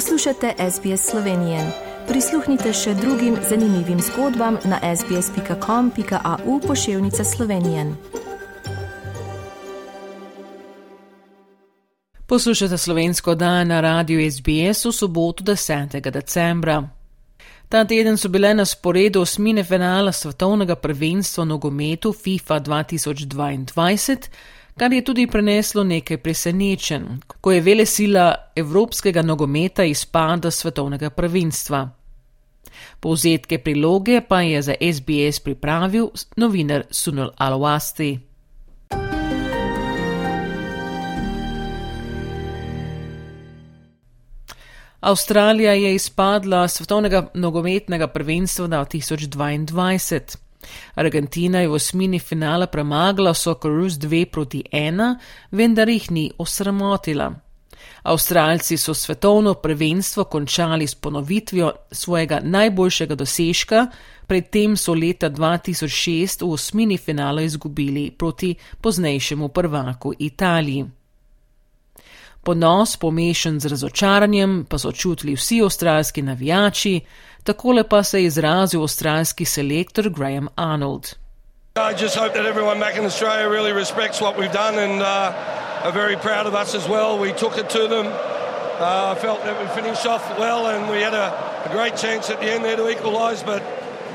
[0.00, 1.72] Poslušate SBS Slovenije.
[2.08, 7.84] Prisluhnite še drugim zanimivim zgodbam na sbsp.com.au pošiljka Slovenije.
[12.26, 16.10] Poslušate slovensko dan na radiju SBS v soboto 10.
[16.10, 16.88] decembra.
[17.68, 24.16] Ta teden so bile na sporedu osmine finala svetovnega prvenstva nogometu FIFA 2022,
[24.80, 31.82] kar je tudi preneslo nekaj presenečen, ko je vele sila evropskega nogometa izpada svetovnega prvenstva.
[33.00, 38.18] Povzetke priloge pa je za SBS pripravil novinar Sunil Alwasti.
[45.00, 50.49] Avstralija je izpadla svetovnega nogometnega prvenstva 2022.
[50.94, 55.14] Argentina je v osmini finala premagala Socceroos 2 proti 1,
[55.50, 57.32] vendar jih ni osramotila.
[58.02, 63.86] Avstralci so svetovno prvenstvo končali s ponovitvijo svojega najboljšega dosežka,
[64.26, 70.86] predtem so leta 2006 v osmini finala izgubili proti poznejšemu prvaku Italiji.
[72.42, 77.00] Ponos, pomešan z razočaranjem, pa so čutili vsi avstralski navijači,
[77.44, 81.14] takole pa se je izrazil avstralski selektor Graham Arnold.
[81.76, 85.84] I just hope that everyone back in Australia really respects what we've done and uh,
[85.84, 87.18] are very proud of us as well.
[87.18, 88.06] We took it to them.
[88.06, 91.28] Uh, I felt that we finished off well and we had a,
[91.64, 93.42] a great chance at the end there to equalise.
[93.42, 93.62] But,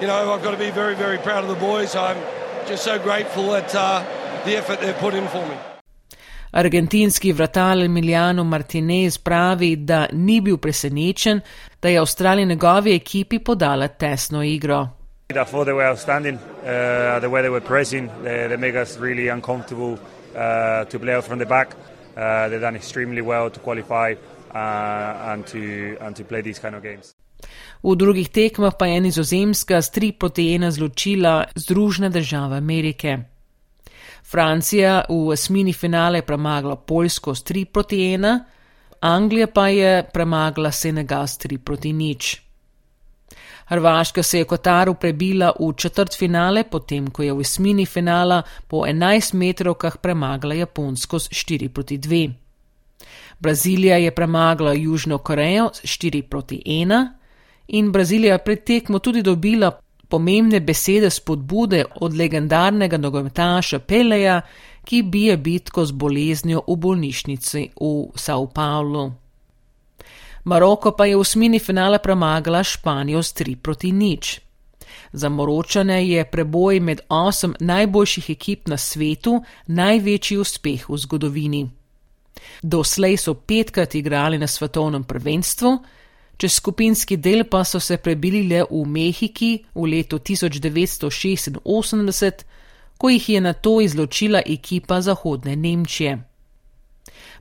[0.00, 1.94] you know, I've got to be very, very proud of the boys.
[1.94, 2.18] I'm
[2.66, 4.02] just so grateful at uh,
[4.44, 5.75] the effort they've put in for me.
[6.50, 11.40] Argentinski vratar Emiliano Martinez pravi, da ni bil presenečen,
[11.82, 14.88] da je Avstralija njegovi ekipi podala tesno igro.
[15.30, 16.38] I thought they were outstanding.
[16.38, 19.98] Uh, the way they were pressing, they, they make us really uncomfortable
[20.36, 21.74] uh, to play out from the back.
[22.16, 24.14] Uh, they've done extremely well to qualify
[24.54, 27.14] uh, and, to, and to play these kind of games.
[27.82, 33.35] V drugih tekmah pa je Nizozemska s 3 proti 1 zločila Združene države Amerike.
[34.30, 38.40] Francija v osmini finale premagala Poljsko s 3 proti 1,
[39.00, 42.42] Anglija pa je premagala Senegal s 3 proti nič.
[43.66, 48.86] Hrvaška se je Kotaru prebila v četrt finale, potem ko je v osmini finala po
[48.86, 52.32] 11 metrovkah premagala Japonsko s 4 proti 2.
[53.38, 57.08] Brazilija je premagala Južno Korejo s 4 proti 1
[57.68, 59.70] in Brazilija je pred tekmo tudi dobila
[60.08, 64.40] pomembne besede spodbude od legendarnega nogometaša Peleja,
[64.84, 69.12] ki bije bitko z boleznjo v bolnišnici v São Paulo.
[70.44, 74.40] Maroko pa je v osmini finale premagala Španijo s 3 proti nič.
[75.12, 81.66] Za moročane je preboj med osem najboljših ekip na svetu največji uspeh v zgodovini.
[82.62, 85.78] Doslej so petkrat igrali na svetovnem prvenstvu,
[86.36, 92.44] Čez skupinski del pa so se prebili le v Mehiki v letu 1986,
[92.98, 96.18] ko jih je na to izločila ekipa Zahodne Nemčije.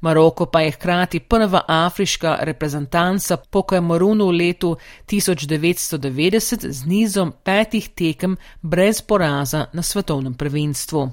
[0.00, 4.76] Maroko pa je hkrati prva afriška reprezentanca po Kamerunu v letu
[5.06, 11.10] 1990 z nizom petih tekem brez poraza na svetovnem prvenstvu.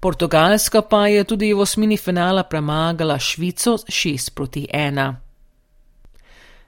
[0.00, 5.29] Portugalska pa je tudi v osmini finala premagala Švico 6 proti 1.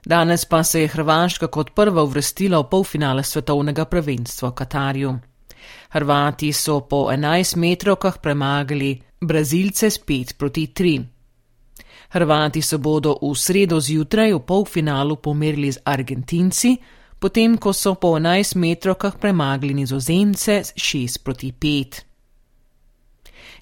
[0.05, 5.19] Danes pa se je Hrvaška kot prva uvrstila v polfinale svetovnega prvenstva v Katarju.
[5.89, 11.03] Hrvati so po 11 metrovkah premagali Brazilce s 5 proti 3.
[12.09, 16.77] Hrvati se bodo v sredo zjutraj v polfinalu pomerili z Argentinci,
[17.19, 22.12] potem ko so po 11 metrovkah premagali Nizozemce s 6 proti 5.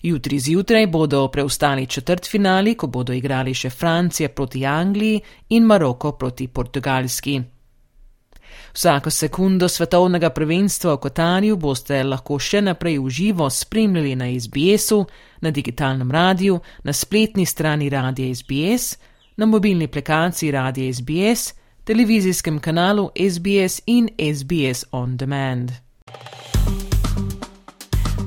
[0.02, 6.48] Jutri zjutraj bodo preostali četrtfinali, ko bodo igrali še Francija proti Angliji in Maroko proti
[6.48, 7.42] Portugalski.
[8.74, 15.06] Vsako sekundo svetovnega prvenstva v Kotarju boste lahko še naprej uživo spremljali na SBS-u,
[15.42, 18.98] na digitalnem radiju, na spletni strani radia SBS,
[19.38, 21.54] na mobilni aplikaciji radia SBS,
[21.84, 25.72] televizijskem kanalu SBS in SBS On Demand.